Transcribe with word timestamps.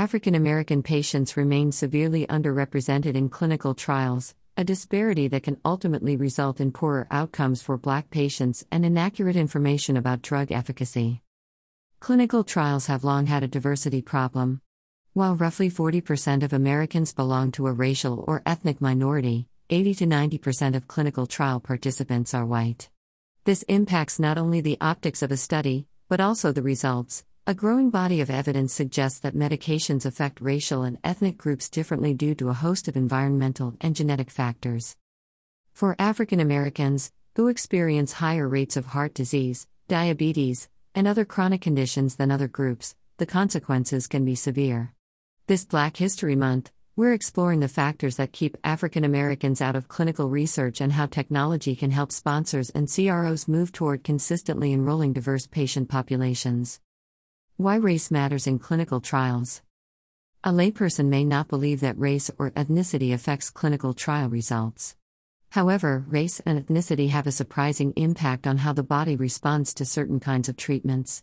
African 0.00 0.34
American 0.34 0.82
patients 0.82 1.36
remain 1.36 1.72
severely 1.72 2.26
underrepresented 2.26 3.16
in 3.16 3.28
clinical 3.28 3.74
trials, 3.74 4.34
a 4.56 4.64
disparity 4.64 5.28
that 5.28 5.42
can 5.42 5.60
ultimately 5.62 6.16
result 6.16 6.58
in 6.58 6.72
poorer 6.72 7.06
outcomes 7.10 7.60
for 7.60 7.76
Black 7.76 8.08
patients 8.08 8.64
and 8.72 8.86
inaccurate 8.86 9.36
information 9.36 9.98
about 9.98 10.22
drug 10.22 10.52
efficacy. 10.52 11.20
Clinical 12.00 12.44
trials 12.44 12.86
have 12.86 13.04
long 13.04 13.26
had 13.26 13.42
a 13.42 13.46
diversity 13.46 14.00
problem. 14.00 14.62
While 15.12 15.34
roughly 15.34 15.70
40% 15.70 16.44
of 16.44 16.54
Americans 16.54 17.12
belong 17.12 17.52
to 17.52 17.66
a 17.66 17.72
racial 17.72 18.24
or 18.26 18.40
ethnic 18.46 18.80
minority, 18.80 19.48
80 19.68 19.94
to 19.96 20.06
90% 20.06 20.76
of 20.76 20.88
clinical 20.88 21.26
trial 21.26 21.60
participants 21.60 22.32
are 22.32 22.46
white. 22.46 22.88
This 23.44 23.64
impacts 23.64 24.18
not 24.18 24.38
only 24.38 24.62
the 24.62 24.78
optics 24.80 25.20
of 25.20 25.30
a 25.30 25.36
study, 25.36 25.88
but 26.08 26.20
also 26.20 26.52
the 26.52 26.62
results. 26.62 27.22
A 27.46 27.54
growing 27.54 27.88
body 27.88 28.20
of 28.20 28.28
evidence 28.28 28.72
suggests 28.72 29.18
that 29.20 29.34
medications 29.34 30.04
affect 30.04 30.42
racial 30.42 30.82
and 30.82 30.98
ethnic 31.02 31.38
groups 31.38 31.70
differently 31.70 32.12
due 32.12 32.34
to 32.34 32.50
a 32.50 32.54
host 32.54 32.86
of 32.86 32.96
environmental 32.96 33.74
and 33.80 33.96
genetic 33.96 34.30
factors. 34.30 34.94
For 35.72 35.96
African 35.98 36.38
Americans, 36.38 37.12
who 37.36 37.48
experience 37.48 38.12
higher 38.12 38.46
rates 38.46 38.76
of 38.76 38.86
heart 38.86 39.14
disease, 39.14 39.66
diabetes, 39.88 40.68
and 40.94 41.08
other 41.08 41.24
chronic 41.24 41.62
conditions 41.62 42.16
than 42.16 42.30
other 42.30 42.46
groups, 42.46 42.94
the 43.16 43.26
consequences 43.26 44.06
can 44.06 44.24
be 44.24 44.34
severe. 44.34 44.92
This 45.46 45.64
Black 45.64 45.96
History 45.96 46.36
Month, 46.36 46.70
we're 46.94 47.14
exploring 47.14 47.60
the 47.60 47.68
factors 47.68 48.16
that 48.16 48.32
keep 48.32 48.58
African 48.62 49.02
Americans 49.02 49.62
out 49.62 49.76
of 49.76 49.88
clinical 49.88 50.28
research 50.28 50.82
and 50.82 50.92
how 50.92 51.06
technology 51.06 51.74
can 51.74 51.90
help 51.90 52.12
sponsors 52.12 52.68
and 52.70 52.86
CROs 52.86 53.48
move 53.48 53.72
toward 53.72 54.04
consistently 54.04 54.74
enrolling 54.74 55.14
diverse 55.14 55.46
patient 55.46 55.88
populations. 55.88 56.80
Why 57.60 57.74
race 57.74 58.10
matters 58.10 58.46
in 58.46 58.58
clinical 58.58 59.02
trials. 59.02 59.60
A 60.42 60.50
layperson 60.50 61.08
may 61.08 61.26
not 61.26 61.46
believe 61.46 61.80
that 61.80 61.98
race 61.98 62.30
or 62.38 62.52
ethnicity 62.52 63.12
affects 63.12 63.50
clinical 63.50 63.92
trial 63.92 64.30
results. 64.30 64.96
However, 65.50 66.06
race 66.08 66.40
and 66.46 66.58
ethnicity 66.58 67.10
have 67.10 67.26
a 67.26 67.32
surprising 67.32 67.92
impact 67.96 68.46
on 68.46 68.56
how 68.56 68.72
the 68.72 68.82
body 68.82 69.14
responds 69.14 69.74
to 69.74 69.84
certain 69.84 70.20
kinds 70.20 70.48
of 70.48 70.56
treatments. 70.56 71.22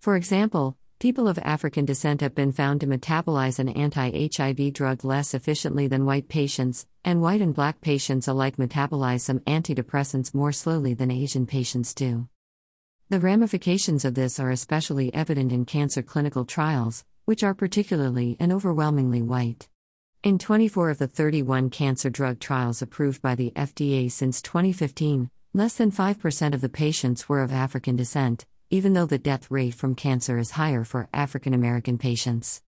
For 0.00 0.16
example, 0.16 0.78
People 1.00 1.28
of 1.28 1.38
African 1.40 1.84
descent 1.84 2.22
have 2.22 2.34
been 2.34 2.52
found 2.52 2.80
to 2.80 2.86
metabolize 2.86 3.58
an 3.58 3.68
anti 3.68 4.30
HIV 4.34 4.72
drug 4.72 5.04
less 5.04 5.34
efficiently 5.34 5.86
than 5.86 6.06
white 6.06 6.28
patients, 6.28 6.86
and 7.04 7.20
white 7.20 7.42
and 7.42 7.52
black 7.52 7.82
patients 7.82 8.26
alike 8.26 8.56
metabolize 8.56 9.20
some 9.20 9.40
antidepressants 9.40 10.32
more 10.32 10.52
slowly 10.52 10.94
than 10.94 11.10
Asian 11.10 11.44
patients 11.44 11.92
do. 11.92 12.26
The 13.14 13.20
ramifications 13.20 14.04
of 14.04 14.16
this 14.16 14.40
are 14.40 14.50
especially 14.50 15.14
evident 15.14 15.52
in 15.52 15.66
cancer 15.66 16.02
clinical 16.02 16.44
trials, 16.44 17.04
which 17.26 17.44
are 17.44 17.54
particularly 17.54 18.36
and 18.40 18.52
overwhelmingly 18.52 19.22
white. 19.22 19.68
In 20.24 20.36
24 20.36 20.90
of 20.90 20.98
the 20.98 21.06
31 21.06 21.70
cancer 21.70 22.10
drug 22.10 22.40
trials 22.40 22.82
approved 22.82 23.22
by 23.22 23.36
the 23.36 23.52
FDA 23.54 24.10
since 24.10 24.42
2015, 24.42 25.30
less 25.52 25.76
than 25.76 25.92
5% 25.92 26.54
of 26.54 26.60
the 26.60 26.68
patients 26.68 27.28
were 27.28 27.40
of 27.40 27.52
African 27.52 27.94
descent, 27.94 28.46
even 28.68 28.94
though 28.94 29.06
the 29.06 29.16
death 29.16 29.48
rate 29.48 29.74
from 29.74 29.94
cancer 29.94 30.36
is 30.36 30.50
higher 30.50 30.82
for 30.82 31.08
African 31.14 31.54
American 31.54 31.98
patients. 31.98 32.62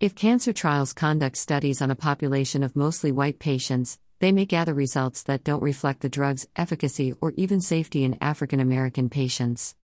If 0.00 0.14
cancer 0.14 0.54
trials 0.54 0.94
conduct 0.94 1.36
studies 1.36 1.82
on 1.82 1.90
a 1.90 1.94
population 1.94 2.62
of 2.62 2.74
mostly 2.74 3.12
white 3.12 3.38
patients, 3.38 3.98
they 4.20 4.32
may 4.32 4.46
gather 4.46 4.72
results 4.72 5.22
that 5.24 5.44
don't 5.44 5.62
reflect 5.62 6.00
the 6.00 6.08
drug's 6.08 6.48
efficacy 6.56 7.12
or 7.20 7.34
even 7.36 7.60
safety 7.60 8.02
in 8.02 8.16
African 8.22 8.60
American 8.60 9.10
patients. 9.10 9.74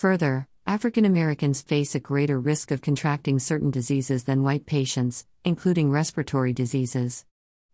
Further, 0.00 0.48
African 0.66 1.04
Americans 1.04 1.60
face 1.60 1.94
a 1.94 2.00
greater 2.00 2.40
risk 2.40 2.70
of 2.70 2.80
contracting 2.80 3.38
certain 3.38 3.70
diseases 3.70 4.24
than 4.24 4.42
white 4.42 4.64
patients, 4.64 5.26
including 5.44 5.90
respiratory 5.90 6.54
diseases. 6.54 7.26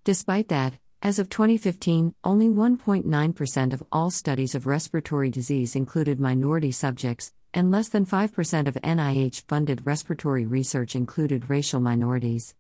Despite 0.03 0.49
that, 0.49 0.75
as 1.01 1.21
of 1.21 1.29
2015, 1.29 2.17
only 2.25 2.49
1.9% 2.49 3.73
of 3.73 3.85
all 3.93 4.11
studies 4.11 4.57
of 4.57 4.67
respiratory 4.67 5.31
disease 5.31 5.77
included 5.77 6.19
minority 6.19 6.73
subjects, 6.73 7.33
and 7.55 7.71
less 7.71 7.91
than 7.91 8.05
5% 8.05 8.67
of 8.67 8.75
NIH 8.75 9.43
funded 9.47 9.87
respiratory 9.87 10.47
research 10.47 10.97
included 10.97 11.49
racial 11.49 11.79
minorities. 11.79 12.57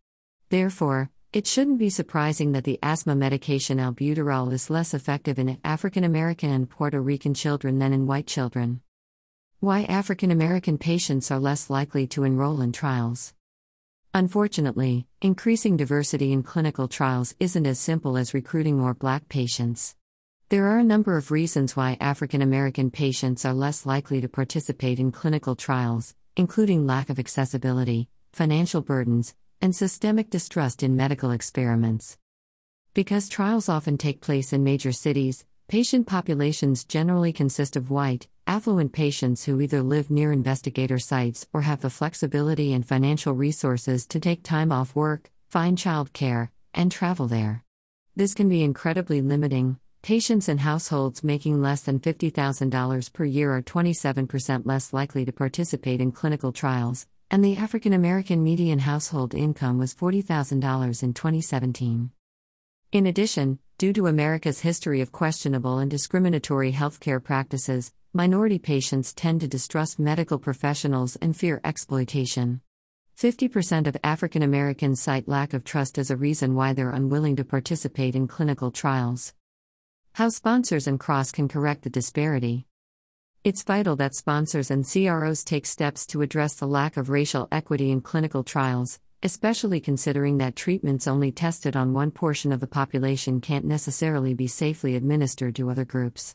Therefore, 0.49 1.11
it 1.33 1.49
shouldn't 1.49 1.81
be 1.81 1.91
surprising 1.91 2.53
that 2.53 2.63
the 2.63 2.79
asthma 2.85 3.17
medication 3.17 3.79
albuterol 3.79 4.53
is 4.53 4.71
less 4.71 4.95
effective 4.95 5.41
in 5.41 5.59
African 5.65 6.05
American 6.05 6.53
and 6.53 6.71
Puerto 6.71 7.01
Rican 7.03 7.35
children 7.35 7.81
than 7.81 7.93
in 7.93 8.07
white 8.07 8.29
children. 8.29 8.81
Why 9.61 9.84
African 9.84 10.31
American 10.31 10.77
patients 10.77 11.31
are 11.31 11.41
less 11.41 11.71
likely 11.71 12.06
to 12.09 12.25
enroll 12.25 12.61
in 12.61 12.72
trials. 12.72 13.33
Unfortunately, 14.12 15.06
increasing 15.22 15.78
diversity 15.78 16.31
in 16.31 16.43
clinical 16.43 16.89
trials 16.89 17.34
isn't 17.41 17.66
as 17.66 17.81
simple 17.81 18.19
as 18.19 18.34
recruiting 18.34 18.77
more 18.77 18.93
black 18.93 19.31
patients. 19.31 19.97
There 20.50 20.66
are 20.66 20.78
a 20.78 20.84
number 20.84 21.16
of 21.16 21.31
reasons 21.31 21.75
why 21.75 21.97
African 22.00 22.43
American 22.43 22.91
patients 22.91 23.47
are 23.47 23.55
less 23.55 23.87
likely 23.87 24.21
to 24.21 24.28
participate 24.28 24.99
in 24.99 25.11
clinical 25.11 25.56
trials, 25.56 26.15
including 26.37 26.87
lack 26.87 27.09
of 27.09 27.19
accessibility, 27.19 28.11
financial 28.34 28.83
burdens, 28.83 29.34
and 29.62 29.75
systemic 29.75 30.28
distrust 30.28 30.83
in 30.83 30.97
medical 30.97 31.31
experiments. 31.31 32.19
Because 32.93 33.31
trials 33.31 33.71
often 33.71 33.97
take 33.97 34.21
place 34.21 34.53
in 34.53 34.62
major 34.62 34.93
cities, 34.93 35.47
patient 35.66 36.06
populations 36.06 36.84
generally 36.84 37.33
consist 37.33 37.75
of 37.75 37.91
white, 37.91 38.28
affluent 38.47 38.93
patients 38.93 39.45
who 39.45 39.61
either 39.61 39.83
live 39.83 40.11
near 40.11 40.33
investigator 40.33 40.99
sites 40.99 41.47
or 41.53 41.62
have 41.62 41.81
the 41.81 41.91
flexibility 41.91 42.73
and 42.73 42.87
financial 42.87 43.33
resources 43.33 44.07
to 44.07 44.21
take 44.21 44.43
time 44.43 44.71
off 44.71 44.95
work, 44.95 45.31
find 45.49 45.77
child 45.77 46.12
care, 46.12 46.51
and 46.73 46.93
travel 46.93 47.27
there. 47.27 47.65
This 48.15 48.34
can 48.34 48.49
be 48.49 48.62
incredibly 48.62 49.21
limiting. 49.21 49.79
Patients 50.03 50.49
in 50.49 50.59
households 50.59 51.25
making 51.25 51.61
less 51.61 51.83
than 51.83 51.99
$50,000 51.99 53.12
per 53.12 53.25
year 53.25 53.57
are 53.57 53.62
27% 53.62 54.65
less 54.65 54.93
likely 54.93 55.25
to 55.25 55.33
participate 55.33 56.01
in 56.01 56.13
clinical 56.13 56.53
trials, 56.53 57.07
and 57.31 57.45
the 57.45 57.57
African 57.57 57.93
American 57.93 58.45
median 58.45 58.78
household 58.78 59.34
income 59.34 59.78
was 59.78 59.95
$40,000 59.95 61.03
in 61.03 61.13
2017. 61.13 62.11
In 62.93 63.07
addition, 63.07 63.59
due 63.78 63.93
to 63.93 64.07
America's 64.07 64.61
history 64.61 65.01
of 65.01 65.11
questionable 65.11 65.78
and 65.78 65.91
discriminatory 65.91 66.73
healthcare 66.73 67.23
practices, 67.23 67.93
minority 68.16 68.59
patients 68.59 69.12
tend 69.12 69.43
to 69.43 69.47
distrust 69.47 69.99
medical 69.99 70.38
professionals 70.38 71.16
and 71.16 71.37
fear 71.37 71.60
exploitation. 71.65 72.62
50% 73.19 73.87
of 73.87 73.97
African 74.03 74.43
Americans 74.43 75.03
cite 75.03 75.28
lack 75.28 75.53
of 75.53 75.65
trust 75.65 75.99
as 75.99 76.10
a 76.10 76.16
reason 76.16 76.54
why 76.54 76.72
they're 76.72 76.88
unwilling 76.88 77.37
to 77.37 77.44
participate 77.44 78.15
in 78.15 78.27
clinical 78.27 78.71
trials. 78.71 79.34
How 80.15 80.31
sponsors 80.31 80.87
and 80.87 80.99
CROs 80.99 81.31
can 81.31 81.47
correct 81.47 81.82
the 81.82 81.91
disparity. 81.91 82.65
It's 83.44 83.62
vital 83.62 83.97
that 83.97 84.15
sponsors 84.15 84.71
and 84.71 84.91
CROs 84.91 85.44
take 85.44 85.66
steps 85.66 86.06
to 86.06 86.22
address 86.22 86.54
the 86.54 86.66
lack 86.66 86.97
of 86.97 87.10
racial 87.10 87.48
equity 87.53 87.91
in 87.91 88.00
clinical 88.00 88.43
trials, 88.43 88.98
especially 89.22 89.78
considering 89.78 90.38
that 90.38 90.56
treatments 90.56 91.06
only 91.06 91.33
tested 91.33 91.77
on 91.77 91.93
one 91.93 92.10
portion 92.10 92.50
of 92.50 92.60
the 92.60 92.66
population 92.66 93.43
can't 93.43 93.66
necessarily 93.66 94.33
be 94.33 94.47
safely 94.47 94.97
administered 94.97 95.54
to 95.56 95.71
other 95.71 95.84
groups. 95.84 96.34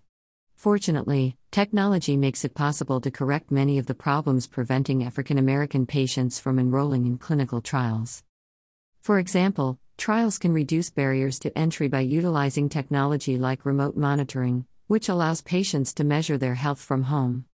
Fortunately, 0.62 1.38
technology 1.50 2.16
makes 2.16 2.46
it 2.46 2.54
possible 2.54 3.02
to 3.02 3.10
correct 3.10 3.50
many 3.50 3.80
of 3.80 3.88
the 3.88 3.96
problems 3.96 4.46
preventing 4.46 5.04
African 5.04 5.40
American 5.40 5.88
patients 5.88 6.40
from 6.40 6.60
enrolling 6.60 7.08
in 7.08 7.18
clinical 7.18 7.62
trials. 7.62 8.24
For 9.02 9.18
example, 9.18 9.80
trials 9.98 10.38
can 10.38 10.54
reduce 10.54 10.92
barriers 10.92 11.40
to 11.40 11.58
entry 11.58 11.88
by 11.88 12.02
utilizing 12.02 12.70
technology 12.70 13.40
like 13.40 13.66
remote 13.66 13.98
monitoring, 13.98 14.68
which 14.86 15.10
allows 15.10 15.42
patients 15.42 15.96
to 15.96 16.04
measure 16.04 16.38
their 16.38 16.54
health 16.54 16.80
from 16.80 17.06
home. 17.06 17.46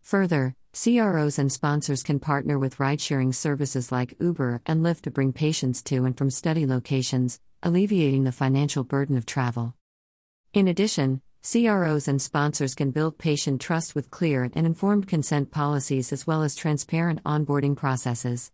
Further, 0.00 0.54
CROs 0.72 1.38
and 1.38 1.52
sponsors 1.52 2.02
can 2.02 2.18
partner 2.18 2.58
with 2.58 2.80
ride 2.80 3.02
sharing 3.02 3.34
services 3.34 3.92
like 3.92 4.16
Uber 4.18 4.62
and 4.64 4.82
Lyft 4.82 5.02
to 5.02 5.10
bring 5.10 5.34
patients 5.34 5.82
to 5.82 6.06
and 6.06 6.16
from 6.16 6.30
study 6.30 6.64
locations, 6.64 7.40
alleviating 7.62 8.24
the 8.24 8.32
financial 8.32 8.84
burden 8.84 9.18
of 9.18 9.26
travel. 9.26 9.74
In 10.54 10.66
addition, 10.66 11.20
CROs 11.44 12.08
and 12.08 12.22
sponsors 12.22 12.74
can 12.74 12.90
build 12.90 13.18
patient 13.18 13.60
trust 13.60 13.94
with 13.94 14.10
clear 14.10 14.50
and 14.54 14.66
informed 14.66 15.06
consent 15.06 15.50
policies 15.50 16.10
as 16.10 16.26
well 16.26 16.42
as 16.42 16.56
transparent 16.56 17.22
onboarding 17.24 17.76
processes. 17.76 18.50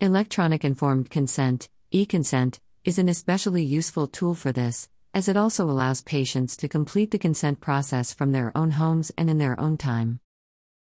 Electronic 0.00 0.64
informed 0.64 1.10
consent, 1.10 1.68
e 1.90 2.06
consent, 2.06 2.60
is 2.84 2.96
an 2.96 3.08
especially 3.08 3.64
useful 3.64 4.06
tool 4.06 4.36
for 4.36 4.52
this, 4.52 4.88
as 5.12 5.26
it 5.26 5.36
also 5.36 5.68
allows 5.68 6.00
patients 6.02 6.56
to 6.56 6.68
complete 6.68 7.10
the 7.10 7.18
consent 7.18 7.58
process 7.58 8.14
from 8.14 8.30
their 8.30 8.56
own 8.56 8.70
homes 8.70 9.10
and 9.18 9.28
in 9.28 9.38
their 9.38 9.58
own 9.58 9.76
time. 9.76 10.20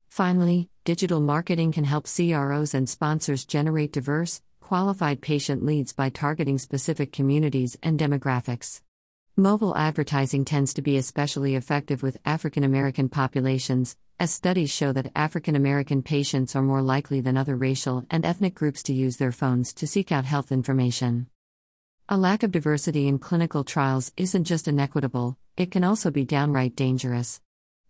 Finally, 0.08 0.68
digital 0.84 1.20
marketing 1.20 1.72
can 1.72 1.82
help 1.82 2.06
CROs 2.06 2.74
and 2.74 2.88
sponsors 2.88 3.44
generate 3.44 3.92
diverse, 3.92 4.40
qualified 4.60 5.20
patient 5.20 5.64
leads 5.64 5.92
by 5.92 6.10
targeting 6.10 6.58
specific 6.58 7.12
communities 7.12 7.76
and 7.82 7.98
demographics. 7.98 8.82
Mobile 9.40 9.74
advertising 9.74 10.44
tends 10.44 10.74
to 10.74 10.82
be 10.82 10.98
especially 10.98 11.56
effective 11.56 12.02
with 12.02 12.18
African 12.26 12.62
American 12.62 13.08
populations, 13.08 13.96
as 14.18 14.30
studies 14.30 14.68
show 14.68 14.92
that 14.92 15.10
African 15.16 15.56
American 15.56 16.02
patients 16.02 16.54
are 16.54 16.60
more 16.60 16.82
likely 16.82 17.22
than 17.22 17.38
other 17.38 17.56
racial 17.56 18.04
and 18.10 18.26
ethnic 18.26 18.54
groups 18.54 18.82
to 18.82 18.92
use 18.92 19.16
their 19.16 19.32
phones 19.32 19.72
to 19.72 19.86
seek 19.86 20.12
out 20.12 20.26
health 20.26 20.52
information. 20.52 21.26
A 22.06 22.18
lack 22.18 22.42
of 22.42 22.52
diversity 22.52 23.08
in 23.08 23.18
clinical 23.18 23.64
trials 23.64 24.12
isn't 24.18 24.44
just 24.44 24.68
inequitable, 24.68 25.38
it 25.56 25.70
can 25.70 25.84
also 25.84 26.10
be 26.10 26.26
downright 26.26 26.76
dangerous. 26.76 27.40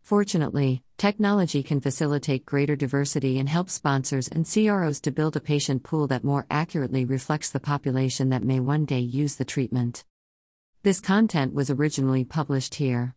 Fortunately, 0.02 0.84
technology 0.98 1.64
can 1.64 1.80
facilitate 1.80 2.46
greater 2.46 2.76
diversity 2.76 3.40
and 3.40 3.48
help 3.48 3.70
sponsors 3.70 4.28
and 4.28 4.48
CROs 4.48 5.00
to 5.00 5.10
build 5.10 5.34
a 5.34 5.40
patient 5.40 5.82
pool 5.82 6.06
that 6.06 6.22
more 6.22 6.46
accurately 6.48 7.04
reflects 7.04 7.50
the 7.50 7.58
population 7.58 8.28
that 8.28 8.44
may 8.44 8.60
one 8.60 8.84
day 8.84 9.00
use 9.00 9.34
the 9.34 9.44
treatment. 9.44 10.04
This 10.82 10.98
content 10.98 11.52
was 11.52 11.68
originally 11.68 12.24
published 12.24 12.76
here. 12.76 13.14